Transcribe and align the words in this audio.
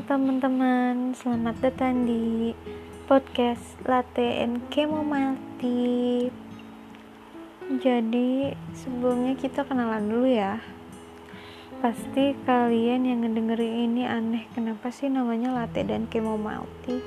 teman-teman, 0.00 1.12
selamat 1.12 1.60
datang 1.60 2.08
di 2.08 2.56
podcast 3.04 3.76
Latte 3.84 4.40
and 4.40 4.64
Tea. 5.60 6.32
Jadi 7.68 8.56
sebelumnya 8.72 9.36
kita 9.36 9.60
kenalan 9.68 10.08
dulu 10.08 10.24
ya. 10.24 10.56
Pasti 11.84 12.32
kalian 12.48 13.04
yang 13.04 13.28
ngedengerin 13.28 13.92
ini 13.92 14.08
aneh 14.08 14.48
kenapa 14.56 14.88
sih 14.88 15.12
namanya 15.12 15.52
latte 15.52 15.84
dan 15.84 16.08
tea? 16.08 17.04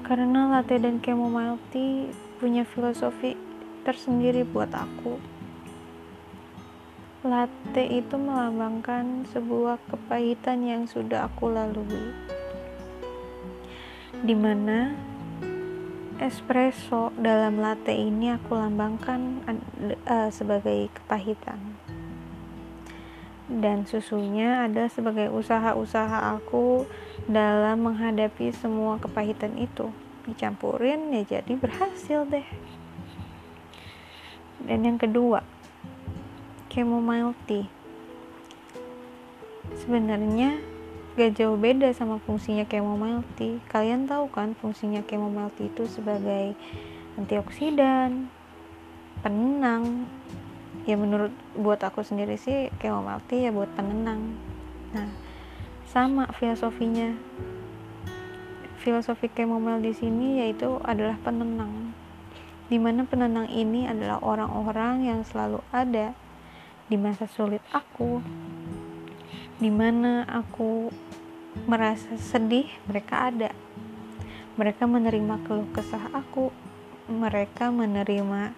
Karena 0.00 0.48
latte 0.48 0.80
dan 0.80 1.04
tea 1.68 2.08
punya 2.40 2.64
filosofi 2.64 3.36
tersendiri 3.84 4.48
buat 4.48 4.72
aku 4.72 5.33
Latte 7.24 7.80
itu 7.80 8.20
melambangkan 8.20 9.24
sebuah 9.32 9.80
kepahitan 9.88 10.60
yang 10.60 10.84
sudah 10.84 11.24
aku 11.24 11.48
lalui. 11.48 12.12
Di 14.20 14.36
mana 14.36 14.92
espresso 16.20 17.16
dalam 17.16 17.64
latte 17.64 17.96
ini 17.96 18.28
aku 18.28 18.52
lambangkan 18.60 19.40
uh, 20.04 20.28
sebagai 20.28 20.92
kepahitan. 20.92 21.80
Dan 23.48 23.88
susunya 23.88 24.68
ada 24.68 24.84
sebagai 24.92 25.32
usaha-usaha 25.32 26.36
aku 26.36 26.84
dalam 27.24 27.88
menghadapi 27.88 28.52
semua 28.52 29.00
kepahitan 29.00 29.56
itu. 29.56 29.88
Dicampurin 30.28 31.08
ya 31.16 31.40
jadi 31.40 31.56
berhasil 31.56 32.28
deh. 32.28 32.44
Dan 34.60 34.84
yang 34.84 35.00
kedua, 35.00 35.53
chamomile 36.74 37.38
tea. 37.46 37.70
Sebenarnya 39.78 40.58
gak 41.14 41.38
jauh 41.38 41.54
beda 41.54 41.94
sama 41.94 42.18
fungsinya 42.18 42.66
chamomile 42.66 43.22
tea. 43.38 43.62
Kalian 43.70 44.10
tahu 44.10 44.26
kan 44.34 44.58
fungsinya 44.58 45.06
chamomile 45.06 45.54
tea 45.54 45.70
itu 45.70 45.86
sebagai 45.86 46.58
antioksidan, 47.14 48.26
penenang. 49.22 50.10
Ya 50.82 50.98
menurut 50.98 51.30
buat 51.54 51.78
aku 51.78 52.02
sendiri 52.02 52.34
sih 52.34 52.74
chamomile 52.82 53.22
tea 53.30 53.46
ya 53.46 53.50
buat 53.54 53.70
penenang. 53.78 54.34
Nah, 54.90 55.14
sama 55.86 56.26
filosofinya. 56.34 57.14
Filosofi 58.82 59.30
chamomile 59.30 59.78
di 59.78 59.94
sini 59.94 60.42
yaitu 60.42 60.82
adalah 60.82 61.14
penenang. 61.22 61.94
Di 62.66 62.82
mana 62.82 63.06
penenang 63.06 63.46
ini 63.46 63.86
adalah 63.86 64.18
orang-orang 64.18 65.06
yang 65.06 65.20
selalu 65.22 65.62
ada 65.70 66.18
di 66.88 66.96
masa 67.00 67.24
sulit 67.24 67.64
aku 67.72 68.20
di 69.58 69.70
mana 69.72 70.26
aku 70.28 70.90
merasa 71.64 72.18
sedih 72.18 72.66
mereka 72.90 73.30
ada. 73.30 73.50
Mereka 74.54 74.86
menerima 74.86 75.34
keluh 75.46 75.70
kesah 75.74 76.10
aku 76.14 76.50
mereka 77.10 77.68
menerima 77.68 78.56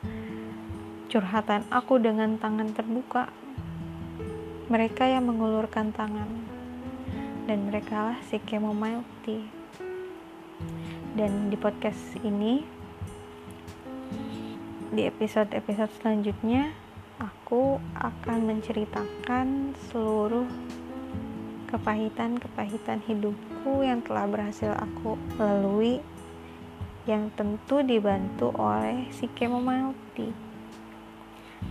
curhatan 1.11 1.67
aku 1.71 2.01
dengan 2.03 2.37
tangan 2.41 2.73
terbuka. 2.73 3.31
Mereka 4.67 5.07
yang 5.07 5.31
mengulurkan 5.31 5.95
tangan 5.95 6.27
dan 7.47 7.71
mereka 7.71 8.11
lah 8.13 8.19
si 8.27 8.43
chamomile 8.43 9.07
dan 11.17 11.49
di 11.49 11.57
podcast 11.57 12.19
ini 12.21 12.67
di 14.93 15.03
episode-episode 15.07 15.91
selanjutnya 16.03 16.86
aku 17.17 17.81
akan 17.97 18.39
menceritakan 18.45 19.72
seluruh 19.89 20.45
kepahitan-kepahitan 21.72 23.00
hidupku 23.09 23.83
yang 23.83 24.05
telah 24.05 24.28
berhasil 24.28 24.77
aku 24.77 25.16
lalui 25.41 26.05
yang 27.09 27.32
tentu 27.38 27.81
dibantu 27.81 28.53
oleh 28.55 29.09
si 29.15 29.31
tea. 29.32 30.34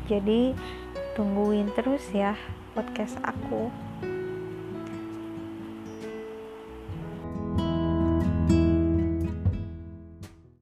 Jadi 0.10 0.56
tungguin 1.14 1.70
terus 1.76 2.10
ya 2.12 2.34
podcast 2.74 3.20
aku. 3.22 3.70